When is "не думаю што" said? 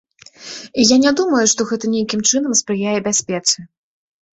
1.03-1.69